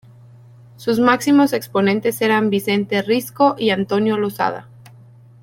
[0.77, 4.67] Sus máximos exponentes eran Vicente Risco y Antonio Losada.